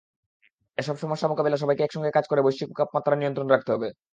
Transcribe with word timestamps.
এসব 0.77 0.95
সমস্যা 0.97 1.27
মোকাবিলায় 1.27 1.61
সবাইকে 1.63 1.83
একসঙ্গে 1.85 2.11
কাজ 2.13 2.25
করে 2.27 2.41
বৈশ্বিক 2.43 2.69
তাপমাত্রা 2.79 3.15
নিয়ন্ত্রণে 3.15 3.51
রাখতে 3.51 3.69
হবে। 3.75 3.87